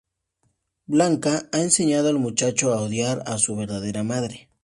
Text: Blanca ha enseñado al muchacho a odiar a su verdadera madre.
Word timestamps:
Blanca 0.87 1.47
ha 1.51 1.61
enseñado 1.61 2.09
al 2.09 2.17
muchacho 2.17 2.73
a 2.73 2.81
odiar 2.81 3.21
a 3.27 3.37
su 3.37 3.55
verdadera 3.55 4.01
madre. 4.01 4.49